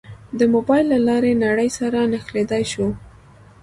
د 0.39 0.41
موبایل 0.53 0.85
له 0.93 0.99
لارې 1.07 1.39
نړۍ 1.45 1.69
سره 1.79 1.99
نښلېدای 2.11 2.63
شو. 2.71 2.87